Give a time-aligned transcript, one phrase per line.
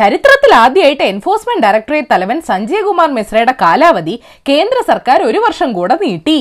[0.00, 4.14] ചരിത്രത്തിൽ ആദ്യമായിട്ട് enforcement directorate തലവൻ സഞ്ജയ് കുമാർ മിശ്രയുടെ കാലാവധി
[4.48, 6.38] കേന്ദ്ര സർക്കാർ ഒരു വർഷം കൂടെ നീട്ടി.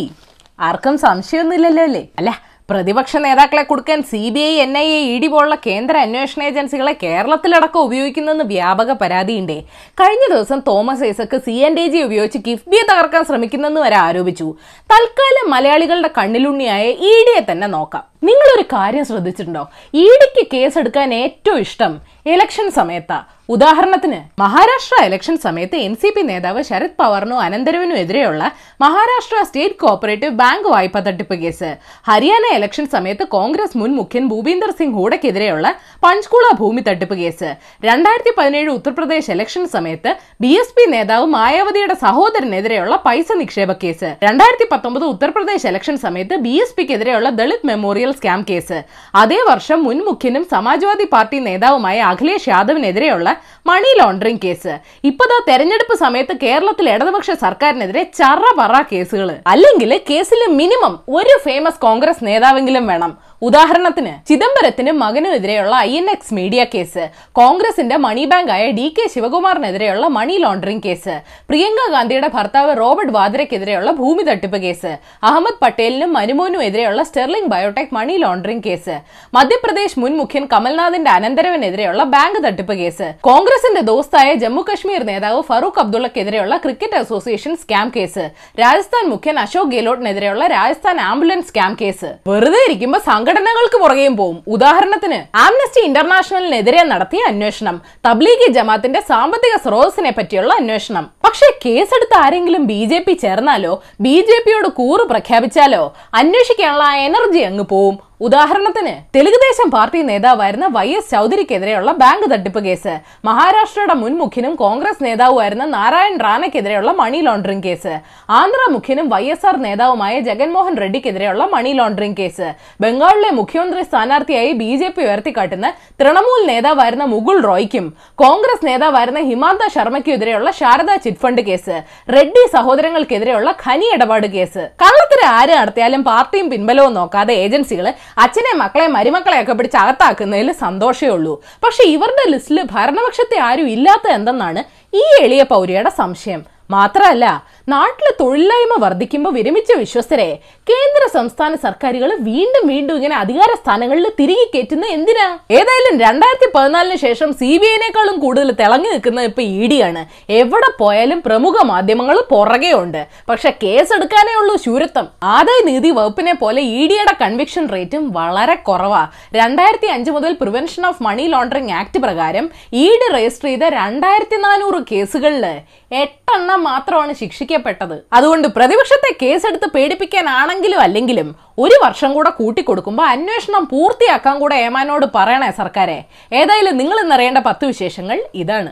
[0.67, 2.29] ആർക്കും സംശയമൊന്നുമില്ലല്ലോ അല്ലേ അല്ല
[2.69, 6.93] പ്രതിപക്ഷ നേതാക്കളെ കൊടുക്കാൻ C B I N I A E D പോലുള്ള കേന്ദ്ര അന്വേഷണ ഏജൻസികളെ
[7.03, 9.57] കേരളത്തിലടക്കം ഉപയോഗിക്കുന്നെന്ന് വ്യാപക പരാതിയുണ്ടേ.
[10.01, 14.47] കഴിഞ്ഞ ദിവസം Thomas Isaac C N D G ഉപയോഗിച്ച് കിഫ്ബിയെ തകർക്കാൻ ശ്രമിക്കുന്നെന്ന് വരെ ആരോപിച്ചു.
[14.93, 18.05] തൽക്കാലം മലയാളികളുടെ കണ്ണിലുണ്ണിയായ ഇ ഡിയെ തന്നെ നോക്കാം.
[18.23, 19.69] നിങ്ങളൊരു കാര്യം ശ്രദ്ധിച്ചിട്ടുണ്ടോ?
[19.93, 23.23] ഇ ഡിക്ക് കേസെടുക്കാൻ ഏറ്റവും ഇഷ്ടം ഇലക്ഷൻ സമയത്താ.
[23.49, 28.51] ഉദാഹരണത്തിന് മഹാരാഷ്ട്ര ഇലക്ഷൻ സമയത്ത് എൻ സി പി നേതാവ് ശരത് പവാറിനും അനന്തരവിനും എതിരെയുള്ള
[28.81, 31.77] മഹാരാഷ്ട്ര സ്റ്റേറ്റ് കോഓപ്പറേറ്റീവ് ബാങ്ക് വായ്പ തട്ടിപ്പ് കേസ്.
[32.07, 37.55] ഹരിയാന ഇലക്ഷൻ സമയത്ത് കോൺഗ്രസ് മുൻ മുഖ്യൻ ഭൂപീന്ദർ സിംഗ് ഹൂഡയ്ക്കെതിരെയുള്ള പഞ്ച്കുള ഭൂമി തട്ടിപ്പ് കേസ്.
[37.85, 44.15] രണ്ടായിരത്തി പതിനേഴ് ഉത്തർപ്രദേശ് ഇലക്ഷൻ സമയത്ത് ബി എസ് പി നേതാവ് മായാവതിയുടെ സഹോദരനെതിരെയുള്ള പൈസ നിക്ഷേപ കേസ്.
[44.23, 48.83] രണ്ടായിരത്തി പത്തൊമ്പത് ഉത്തർപ്രദേശ് ഇലക്ഷൻ സമയത്ത് ബി എസ് പിക്കെതിരെയുള്ള ദളിത് മെമ്മോറിയൽ സ്കാം കേസ്.
[49.15, 54.77] അതേ വർഷം മുൻ മുഖ്യനും സമാജ്വാദി പാർട്ടി നേതാവുമായ അഖിലേഷ് യാദവിനെതിരെയുള്ള മണി ലോണ്ടറിംഗ് കേസ്.
[55.03, 62.87] ഇപ്പതാ തെരഞ്ഞെടുപ്പ് സമയത്ത് കേരളത്തിൽ ഇടതുപക്ഷ സർക്കാരിനെതിരെ ചറപറ കേസുകൾ അല്ലെങ്കിൽ കേസിൽ മിനിമം ഒരു ഫേമസ് കോൺഗ്രസ് നേതാവെങ്കിലും
[62.87, 63.17] വേണം.
[63.41, 67.09] ഉദാഹരണത്തിന് ചിദംബരത്തിനും മകനും എതിരെയുള്ള I N X media case.
[67.31, 71.21] കോൺഗ്രസിന്റെ മണി ബാങ്കായ ഡി കെ ശിവകുമാറിനെതിരെയുള്ള മണി ലോണ്ടറിംഗ് കേസ്.
[71.49, 74.97] പ്രിയങ്ക ഗാന്ധിയുടെ ഭർത്താവ് റോബർട്ട് വാദ്രയ്ക്കെതിരെയുള്ള ഭൂമി തട്ടിപ്പ് കേസ്.
[75.23, 78.95] അഹമ്മദ് പട്ടേലിനും മനുമോനും എതിരെയുള്ള sterling biotech money laundering case
[79.35, 83.07] Madhya Pradesh മുൻ മുഖ്യൻ കമൽനാഥിന്റെ അനന്തരവനെതിരെയുള്ള ബാങ്ക് തട്ടിപ്പ് കേസ്.
[83.27, 88.25] കോൺഗ്രസിന്റെ ദോസ്തായ ജമ്മു കശ്മീർ നേതാവ് Farooq അബ്ദുള്ളക്കെതിരെയുള്ള cricket association scam case.
[88.61, 92.09] Rajasthan മുഖ്യൻ Ashok ഗെഹ്ലോട്ടിനെതിരെയുള്ള രാജസ്ഥാൻ ആംബുലൻസ് സ്കാം കേസ്.
[92.31, 94.37] വെറുതെ ഇരിക്കുമ്പോൾ സംഘടനകൾക്ക് പുറകെയും പോവും.
[94.55, 101.05] ഉദാഹരണത്തിന് ആംനസ്റ്റി ഇന്റർനാഷണലിനെതിരെ നടത്തിയ അന്വേഷണം തബ്ലീഗി ജമാത്തിന്റെ സാമ്പത്തിക സ്രോതസ്സിനെ പറ്റിയുള്ള അന്വേഷണം.
[101.25, 103.73] പക്ഷേ കേസെടുത്ത ആരെങ്കിലും ബി ജെ പി ചേർന്നാലോ
[104.05, 105.83] ബി ജെ പിയോട് കൂറ് പ്രഖ്യാപിച്ചാലോ
[106.19, 112.93] അന്വേഷിക്കാനുള്ള എനർജി അങ്ങ് പോവും ഉദാഹരണത്തിന് തെലുഗുദേശം പാർട്ടി നേതാവായിരുന്ന വൈ എസ് ചൗധരിക്കെതിരെയുള്ള ബാങ്ക് തട്ടിപ്പ് കേസ്
[113.27, 117.93] മഹാരാഷ്ട്രയുടെ മുൻ മുഖ്യനും കോൺഗ്രസ് നേതാവുമായിരുന്ന നാരായൺ റാനയ്ക്കെതിരെയുള്ള മണി ലോണ്ടറിംഗ് കേസ്
[118.29, 122.47] ആന്ധ്ര മുഖ്യനും വൈ എസ് ആർ നേതാവുമായ ജഗൻമോഹൻ റെഡ്ഡിക്കെതിരെയുള്ള മണി ലോണ്ടറിംഗ് കേസ്
[122.79, 125.69] ബംഗാളിലെ മുഖ്യമന്ത്രി സ്ഥാനാർത്ഥിയായി ബി ജെ പി ഉയർത്തിക്കാട്ടുന്ന
[126.01, 127.85] തൃണമൂൽ നേതാവായിരുന്ന മുകുൾ റോയ്ക്കും
[128.19, 131.77] കോൺഗ്രസ് നേതാവായിരുന്ന Himanta ശർമ്മയ്ക്കെതിരെയുള്ള Saradha chit fund case
[132.09, 134.65] Reddy സഹോദരങ്ങൾക്കെതിരെയുള്ള ഖനി ഇടപാട് കേസ്.
[134.81, 137.85] കള്ളത്തിന് ആര് നടത്തിയാലും പാർട്ടിയും പിൻബലവും നോക്കാതെ ഏജൻസികൾ
[138.23, 141.33] അച്ഛനെ മക്കളെ മരുമക്കളെ ഒക്കെ പിടിച്ച് അകത്താക്കുന്നതിൽ സന്തോഷമേ ഉള്ളൂ.
[141.63, 144.63] പക്ഷെ ഇവരുടെ ലിസ്റ്റിൽ ഭരണപക്ഷത്തെ ആരും ഇല്ലാത്ത എന്തെന്നാണ്
[145.01, 146.56] ഈ എളിയ പൗരിയുടെ സംശയം.
[146.69, 147.25] മാത്രമല്ല
[147.73, 150.27] നാട്ടിലെ തൊഴിലില്ലായ്മ വർദ്ധിക്കുമ്പോൾ വിരമിച്ച വിശ്വസ്തരെ
[150.67, 155.25] കേന്ദ്ര സംസ്ഥാന സർക്കാരുകൾ വീണ്ടും വീണ്ടും ഇങ്ങനെ അധികാര സ്ഥാനങ്ങളിൽ തിരികെ കയറ്റുന്ന എന്തിനാ?
[155.51, 160.01] ഏതായാലും രണ്ടായിരത്തി പതിനാലിന് ശേഷം സി ബി ഐനേക്കാളും കൂടുതൽ തിളങ്ങി നിൽക്കുന്നത് ഇപ്പൊ ഇ ഡി ആണ്
[160.41, 165.07] എവിടെ പോയാലും പ്രമുഖ മാധ്യമങ്ങൾ പുറകെ ഉണ്ട് പക്ഷെ കേസെടുക്കാനേ ഉള്ളൂ ശൂരത്വം.
[165.35, 169.03] ആദായ നികുതി വകുപ്പിനെ പോലെ ഇ ഡിയുടെ കൺവിക്ഷൻ റേറ്റും വളരെ കുറവാ.
[169.39, 172.47] രണ്ടായിരത്തി അഞ്ച് മുതൽ prevention of money laundering act പ്രകാരം
[172.83, 175.45] ഇ ഡി രജിസ്റ്റർ ചെയ്ത രണ്ടായിരത്തി നാനൂറ് കേസുകളിൽ
[175.91, 178.03] എട്ടെണ്ണം മാത്രമാണ് ശിക്ഷിക്കപ്പെട്ടത്.
[178.13, 186.05] അതുകൊണ്ട് പ്രതിപക്ഷത്തെ കേസെടുത്ത് പേടിപ്പിക്കാനാണെങ്കിലും അല്ലെങ്കിലും ഒരു വർഷം കൂടെ കൂട്ടിക്കൊടുക്കുമ്പോൾ അന്വേഷണം പൂർത്തിയാക്കാൻ കൂടെ ഏമാനോട് പറയണേ സർക്കാരെ.
[186.33, 188.71] ഏതായാലും നിങ്ങൾ ഇന്നറിയേണ്ട പത്ത് വിശേഷങ്ങൾ ഇതാണ്.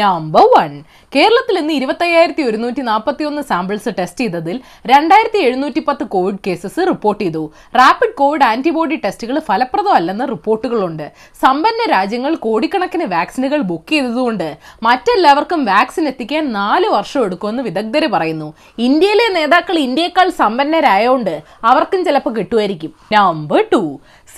[0.00, 0.72] നമ്പർ വൺ
[1.14, 7.24] കേരളത്തിൽ ഇന്ന് ഇരുപത്തയ്യായിരത്തി ഒരുന്നൂറ്റി നാൽപ്പത്തി ഒന്ന് സാമ്പിൾസ് ടെസ്റ്റ് ചെയ്തതിൽ രണ്ടായിരത്തി എഴുന്നൂറ്റി പത്ത് കോവിഡ് കേസസ് റിപ്പോർട്ട്
[7.24, 7.42] ചെയ്തു
[7.76, 11.06] റാപ്പിഡ് കോവിഡ് ആന്റിബോഡി ടെസ്റ്റുകൾ ഫലപ്രദമല്ലെന്ന് റിപ്പോർട്ടുകളുണ്ട്.
[11.42, 14.48] സമ്പന്ന രാജ്യങ്ങൾ കോടിക്കണക്കിന് വാക്സിനുകൾ ബുക്ക് ചെയ്തതുകൊണ്ട്
[14.82, 18.48] മറ്റെല്ലാവർക്കും വാക്സിൻ എത്തിക്കാൻ നാല് വർഷം എടുക്കുമെന്ന് വിദഗ്ധർ പറയുന്നു.
[18.78, 21.34] ഇന്ത്യയിലെ നേതാക്കൾ ഇന്ത്യയെക്കാൾ സമ്പന്നരായോണ്ട്
[21.64, 22.94] അവർക്കും ചിലപ്പോൾ കിട്ടുമായിരിക്കും.
[23.12, 23.82] Number two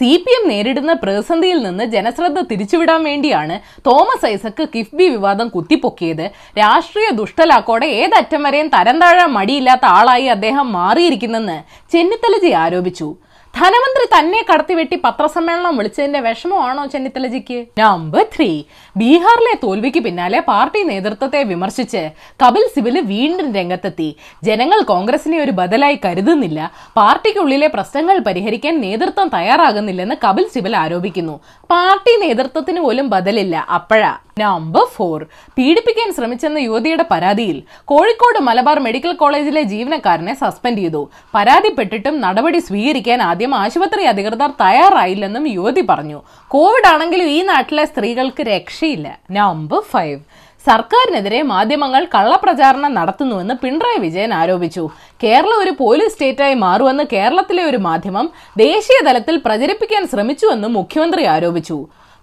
[0.03, 3.57] C P M നേരിടുന്ന പ്രതിസന്ധിയിൽ നിന്ന് ജനശ്രദ്ധ തിരിച്ചുവിടാൻ വേണ്ടിയാണ്
[3.89, 6.25] തോമസ് ഐസക്ക് കിഫ്ബി വിവാദം കുത്തിപ്പൊക്കിയത്.
[6.61, 11.59] രാഷ്ട്രീയ ദുഷ്ടലാക്കോടെ ഏതറ്റം വരെയും തരം താഴാൻ മടിയില്ലാത്ത ആളായി അദ്ദേഹം മാറിയിരിക്കുന്നെന്ന്
[11.95, 13.09] ചെന്നിത്തലജി ആരോപിച്ചു.
[13.55, 17.59] ധനമന്ത്രി തന്നെ കടത്തിവെട്ടി പത്രസമ്മേളനം വിളിച്ചതിന്റെ വിഷമമാണോ ചെന്നിത്തലജിക്ക്?
[17.79, 18.49] നമ്പർ ത്രീ
[18.97, 22.03] ബീഹാറിലെ തോൽവിക്ക് പിന്നാലെ പാർട്ടി നേതൃത്വത്തെ വിമർശിച്ച്
[22.43, 24.09] കപിൽ സിബിൽ വീണ്ടും രംഗത്തെത്തി.
[24.45, 26.71] ജനങ്ങൾ കോൺഗ്രസിനെ ഒരു ബദലായി കരുതുന്നില്ല.
[26.97, 31.41] പാർട്ടിക്കുള്ളിലെ പ്രശ്നങ്ങൾ പരിഹരിക്കാൻ നേതൃത്വം തയ്യാറാകുന്നില്ലെന്ന് കപിൽ സിബൽ ആരോപിക്കുന്നു.
[31.71, 33.57] പാർട്ടി നേതൃത്വത്തിന് പോലും ബദലില്ല.
[33.79, 34.13] അപ്പോഴാ.
[34.41, 35.21] നമ്പർ ഫോർ
[35.57, 37.57] പീഡിപ്പിക്കാൻ ശ്രമിച്ചെന്ന യുവതിയുടെ പരാതിയിൽ
[37.91, 41.03] കോഴിക്കോട് മലബാർ മെഡിക്കൽ കോളേജിലെ ജീവനക്കാരനെ സസ്പെൻഡ് ചെയ്തു.
[41.35, 46.21] പരാതിപ്പെട്ടിട്ടും നടപടി സ്വീകരിക്കാൻ ആദ്യം ആശുപത്രി അധികൃതർ തയ്യാറായില്ലെന്നും യുവതി പറഞ്ഞു.
[46.55, 49.09] കോവിഡ് ആണെങ്കിലും ഈ നാട്ടിലെ സ്ത്രീകൾക്ക് രക്ഷയില്ല.
[49.31, 50.21] നമ്പർ ഫൈവ്
[50.67, 54.85] സർക്കാരിനെതിരെ മാധ്യമങ്ങൾ കള്ളപ്രചാരണം നടത്തുന്നുവെന്ന് പിണറായി വിജയൻ ആരോപിച്ചു.
[55.23, 58.29] കേരളം ഒരു പോലീസ് സ്റ്റേറ്റായി മാറുമെന്ന് കേരളത്തിലെ ഒരു മാധ്യമം
[58.67, 61.79] ദേശീയ തലത്തിൽ പ്രചരിപ്പിക്കാൻ ശ്രമിച്ചുവെന്നും മുഖ്യമന്ത്രി ആരോപിച്ചു.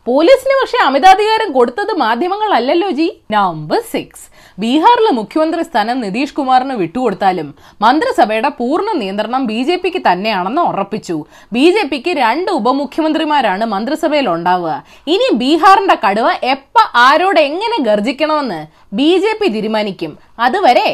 [0.09, 3.07] പോലീസിന് പക്ഷേ അമിതാധികാരം കൊടുത്തത് മാധ്യമങ്ങളല്ലല്ലോ ജി.
[3.35, 4.25] നമ്പർ സിക്സ്
[4.61, 7.49] ബീഹാറിലെ മുഖ്യമന്ത്രി സ്ഥാനം നിതീഷ് കുമാറിന് വിട്ടുകൊടുത്താലും
[7.83, 11.17] മന്ത്രിസഭയുടെ പൂർണ നിയന്ത്രണം ബി ജെ പിക്ക് തന്നെയാണെന്ന് ഉറപ്പിച്ചു.
[11.55, 14.73] ബി ജെ പിക്ക് രണ്ട് ഉപമുഖ്യമന്ത്രിമാരാണ് മന്ത്രിസഭയിൽ ഉണ്ടാവുക
[15.13, 16.77] ഇനി ബീഹാറിന്റെ കടുവ എപ്പ
[17.07, 18.59] ആരോട് എങ്ങനെ ഗർജിക്കണമെന്ന്
[18.99, 20.13] ബി ജെ പി തീരുമാനിക്കും.
[20.47, 20.89] അതുവരെ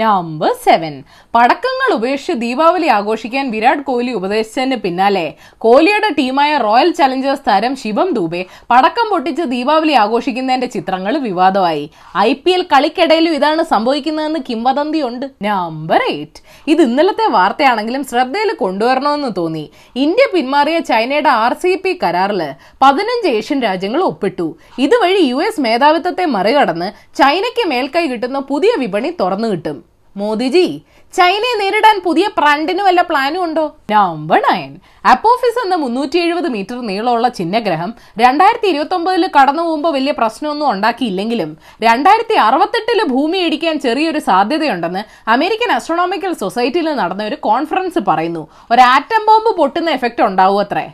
[0.00, 0.94] നമ്പർ സെവൻ
[1.34, 5.24] പടക്കങ്ങൾ ഉപേക്ഷിച്ച് ദീപാവലി ആഘോഷിക്കാൻ വിരാട് കോഹ്ലി ഉപദേശിച്ചതിന് പിന്നാലെ
[5.64, 8.40] കോഹ്ലിയുടെ ടീമായ റോയൽ ചലഞ്ചേഴ്സ് താരം ശിവം ദൂബെ
[8.70, 11.84] പടക്കം പൊട്ടിച്ച് ദീപാവലി ആഘോഷിക്കുന്നതിന്റെ ചിത്രങ്ങൾ വിവാദമായി.
[12.24, 16.42] ഐ പി എൽ കളിക്കിടയിലും ഇതാണ് സംഭവിക്കുന്നതെന്ന് കിംവദന്തിയുണ്ട് നമ്പർ എയ്റ്റ്
[16.74, 19.64] ഇത് ഇന്നലത്തെ വാർത്തയാണെങ്കിലും ശ്രദ്ധയിൽ കൊണ്ടുവരണമെന്ന് തോന്നി.
[20.04, 22.44] ഇന്ത്യ പിന്മാറിയ ചൈനയുടെ ആർ സി പി കരാറിൽ
[22.84, 24.48] പതിനഞ്ച് ഏഷ്യൻ രാജ്യങ്ങൾ ഒപ്പിട്ടു.
[24.78, 26.90] ഇതുവഴി യു എസ് മേധാവിത്വത്തെ മറികടന്ന്
[27.22, 29.76] ചൈനയ്ക്ക് മേൽക്കൈ കിട്ടുന്ന പുതിയ വിപണി തുറന്നു കിട്ടും.
[30.16, 30.66] മോദിജി
[31.14, 33.64] ചൈനയെ നേരിടാൻ പുതിയ ഫ്രണ്ടിന് വല്ല പ്ലാനും ഉണ്ടോ?
[33.90, 34.70] നമ്പർ നയൻ
[35.04, 41.50] അപ്പോഫിസ് എന്ന മുന്നൂറ്റി എഴുപത് മീറ്റർ നീളമുള്ള ചിഹ്നഗ്രഹം രണ്ടായിരത്തി ഇരുപത്തി ഒമ്പതിൽ കടന്നു പോകുമ്പോൾ വലിയ പ്രശ്നമൊന്നും ഉണ്ടാക്കിയില്ലെങ്കിലും
[41.82, 48.48] രണ്ടായിരത്തി അറുപത്തെട്ടിൽ ഭൂമി ഇടിക്കാൻ ചെറിയൊരു സാധ്യതയുണ്ടെന്ന് അമേരിക്കൻ അസ്ട്രോണോമിക്കൽ സൊസൈറ്റിയിൽ നടന്ന ഒരു കോൺഫറൻസ് പറയുന്നു.
[48.70, 50.86] ഒരു ആറ്റം ബോംബ് പൊട്ടുന്ന എഫക്റ്റ് ഉണ്ടാവും അത്രേ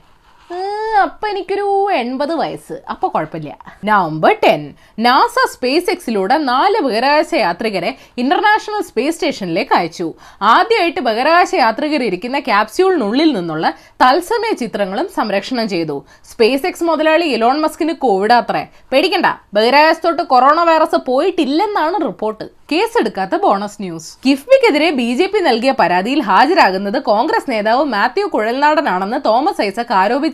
[1.02, 2.72] അപ്പൊ എനിക്കൊരു എൺപത് വയസ്സ്.
[2.90, 3.58] അപ്പൊ കുഴപ്പമില്ല.
[3.84, 10.14] നവംബർ ടെൻ നാസ സ്പേസ് എക്സിലൂടെ നാല് ബഹിരാകാശ യാത്രികരെ ഇന്റർനാഷണൽ സ്പേസ് സ്റ്റേഷനിലേക്ക് അയച്ചു.
[10.42, 13.72] ആദ്യമായിട്ട് ബഹിരാകാശ യാത്രികർ ഇരിക്കുന്ന ക്യാപ്സ്യൂളിനുള്ളിൽ നിന്നുള്ള
[14.02, 16.04] തത്സമയ ചിത്രങ്ങളും സംരക്ഷണം ചെയ്തു.
[16.32, 18.66] സ്പേസ് എക്സ് മുതലാളി ഇലോൺ മസ്കിന് കോവിഡ് അത്രേ.
[18.92, 19.26] പേടിക്കണ്ട.
[19.54, 22.44] ബഹിരാകാശത്തോട്ട് കൊറോണ വൈറസ് പോയിട്ടില്ലെന്നാണ് റിപ്പോർട്ട്.
[22.72, 24.18] കേസെടുക്കാത്ത ബോണസ് ന്യൂസ്.
[24.26, 29.92] കിഫ്ബിക്കെതിരെ ബി ജെ പി നൽകിയ പരാതിയിൽ ഹാജരാകുന്നത് കോൺഗ്രസ് നേതാവ് മാത്യു കുഴൽനാടനാണെന്ന് തോമസ് ഐസക്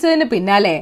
[0.09, 0.77] ആരോപിച്ചതിന് പിന്നാലെ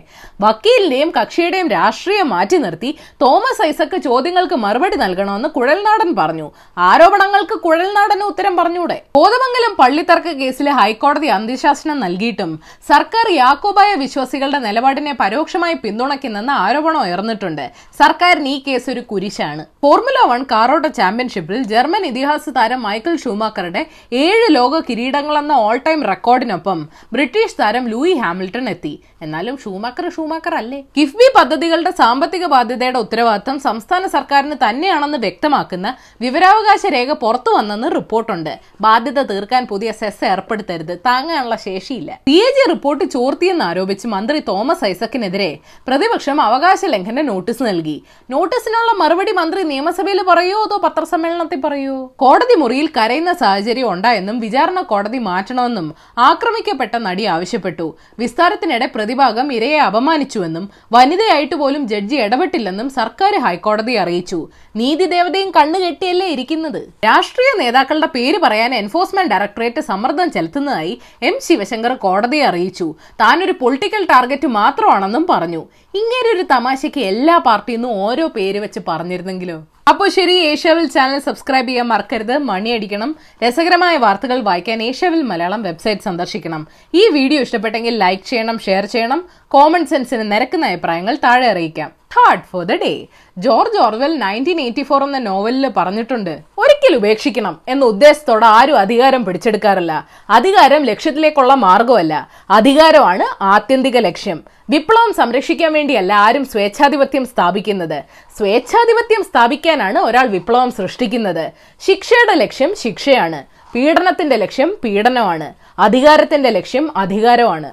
[0.45, 2.91] വക്കീലിന്റെയും കക്ഷിയുടെയും രാഷ്ട്രീയം മാറ്റി നിർത്തി
[3.23, 6.47] തോമസ് ഐസക് ചോദ്യങ്ങൾക്ക് മറുപടി നൽകണമെന്ന് കുഴൽനാടൻ പറഞ്ഞു.
[6.89, 8.97] ആരോപണങ്ങൾക്ക് കുഴൽനാടന് ഉത്തരം പറഞ്ഞൂടെ?
[9.19, 12.51] കോതമംഗലം പള്ളിത്തർക്ക കേസിലെ ഹൈക്കോടതി അന്ത്യശാസനം നൽകിയിട്ടും
[12.91, 17.65] സർക്കാർ യാക്കോബായ വിശ്വാസികളുടെ നിലപാടിനെ പരോക്ഷമായി പിന്തുണയ്ക്കുന്നെന്ന ആരോപണം ഉയർന്നിട്ടുണ്ട്.
[18.01, 19.65] സർക്കാരിന് ഈ കേസ് ഒരു കുരിശാണ്.
[19.85, 23.83] ഫോർമുല വൺ കാറോട്ട ചാമ്പ്യൻഷിപ്പിൽ ജർമ്മൻ ഇതിഹാസ താരം മൈക്കിൾ ഷൂമാക്കറുടെ
[24.25, 26.79] ഏഴ് ലോക കിരീടങ്ങളെന്ന ഓൾ ടൈം റെക്കോർഡിനൊപ്പം
[27.15, 28.95] ബ്രിട്ടീഷ് താരം ലൂയി ഹാമിൽട്ടൺ എത്തി.
[29.25, 30.81] എന്നാലും ഷൂമാക്കർ ഷൂമാക്കർ അല്ലേ?
[30.97, 38.53] കിഫ്ബി പദ്ധതികളുടെ സാമ്പത്തിക ബാധ്യതയുടെ ഉത്തരവാദിത്തം സംസ്ഥാന സർക്കാരിന് തന്നെയാണെന്ന് വ്യക്തമാക്കുന്ന വിവരാവകാശ രേഖ പുറത്തു വന്നെന്ന് റിപ്പോർട്ടുണ്ട്.
[38.81, 40.95] ബാധ്യത തീർക്കാൻ പുതിയ സെസ് ഏർപ്പെടുത്തരുത്.
[41.07, 42.19] താങ്ങാനുള്ള ശേഷിയില്ല.
[42.27, 45.59] പി എ ജി റിപ്പോർട്ട് ചോർത്തിയെന്ന് ആരോപിച്ച് മന്ത്രി തോമസ് ഐസക്കിനെതിരെ
[45.89, 47.97] പ്രതിപക്ഷം അവകാശ ലംഘന നോട്ടീസ് നൽകി.
[48.31, 51.97] നോട്ടീസിനുള്ള മറുപടി മന്ത്രി നിയമസഭയിൽ പറയോ അതോ പത്രസമ്മേളനത്തിൽ പറയോ?
[52.17, 57.97] കോടതി മുറിയിൽ കരയുന്ന സാഹചര്യം ഉണ്ടായെന്നും വിചാരണ കോടതി മാറ്റണമെന്നും ആക്രമിക്കപ്പെട്ട നടി ആവശ്യപ്പെട്ടു.
[58.19, 60.65] വിസ്താരത്തിനിടെ പ്രതിഭാഗം ഇരയെ അപമാനിച്ചുവെന്നും
[60.95, 64.39] വനിതയായിട്ട് പോലും ജഡ്ജി ഇടപെട്ടില്ലെന്നും സർക്കാർ ഹൈക്കോടതി അറിയിച്ചു.
[64.81, 66.81] നീതി ദേവതയും കണ്ണുകെട്ടിയല്ലേ ഇരിക്കുന്നത്?
[67.07, 70.95] രാഷ്ട്രീയ നേതാക്കളുടെ പേര് പറയാൻ എൻഫോഴ്സ്മെന്റ് ഡയറക്ടറേറ്റ് സമ്മർദ്ദം ചെലുത്തുന്നതായി
[71.31, 72.89] എം ശിവശങ്കർ കോടതിയെ അറിയിച്ചു.
[73.23, 75.63] താനൊരു പൊളിറ്റിക്കൽ ടാർഗറ്റ് മാത്രമാണെന്നും പറഞ്ഞു.
[76.01, 79.59] ഇങ്ങനെ ഒരു തമാശയ്ക്ക് എല്ലാ പാർട്ടിയിൽ നിന്നും ഓരോ പേര് വെച്ച് പറഞ്ഞിരുന്നെങ്കിലോ?
[79.91, 83.11] അപ്പോൾ ശരി ഏഷ്യാവിൽ ചാനൽ സബ്സ്ക്രൈബ് ചെയ്യാൻ മറക്കരുത് മണിയടിക്കണം
[83.43, 86.63] രസകരമായ വാർത്തകൾ വായിക്കാൻ ഏഷ്യാവിൽ മലയാളം വെബ്സൈറ്റ് സന്ദർശിക്കണം.
[87.01, 89.21] ഈ വീഡിയോ ഇഷ്ടപ്പെട്ടെങ്കിൽ ലൈക്ക് ചെയ്യണം ഷെയർ ചെയ്യണം.
[89.55, 91.93] കോമൺ സെൻസിന് നിരക്കുന്ന അഭിപ്രായങ്ങൾ താഴെ അറിയിക്കാം.
[92.17, 93.07] Hard for the day
[93.39, 100.09] George Orwell nineteen eighty four എന്ന നോവലിൽ പറഞ്ഞിട്ടുണ്ട് ഒരിക്കൽ ഉപേക്ഷിക്കണം എന്ന ഉദ്ദേശത്തോടെ ആരും അധികാരം പിടിച്ചെടുക്കാറില്ല.
[100.31, 104.45] അധികാരം ലക്ഷ്യത്തിലേക്കുള്ള മാർഗമല്ല അധികാരമാണ് ആത്യന്തിക ലക്ഷ്യം.
[104.71, 108.03] വിപ്ലവം സംരക്ഷിക്കാൻ വേണ്ടിയല്ല ആരും സ്വേച്ഛാധിപത്യം സ്ഥാപിക്കുന്നത്.
[108.39, 111.51] സ്വേച്ഛാധിപത്യം സ്ഥാപിക്കാനാണ് ഒരാൾ വിപ്ലവം സൃഷ്ടിക്കുന്നത്.
[111.81, 113.45] ശിക്ഷയുടെ ലക്ഷ്യം ശിക്ഷയാണ്.
[113.75, 115.55] പീഡനത്തിന്റെ ലക്ഷ്യം പീഡനമാണ്.
[115.79, 117.73] അധികാരത്തിന്റെ ലക്ഷ്യം അധികാരമാണ്.